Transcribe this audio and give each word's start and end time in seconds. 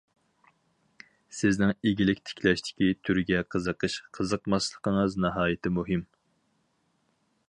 سىزنىڭ 1.39 1.73
ئىگىلىك 1.89 2.21
تىكلەشتىكى 2.29 2.89
تۈرگە 3.09 3.43
قىزىقىش 3.55 3.97
قىزىقماسلىقىڭىز 4.19 5.19
ناھايىتى 5.27 5.75
مۇھىم! 5.79 6.03